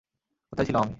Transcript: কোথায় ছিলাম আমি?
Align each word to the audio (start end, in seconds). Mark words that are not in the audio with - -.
কোথায় 0.53 0.65
ছিলাম 0.65 0.81
আমি? 0.81 0.89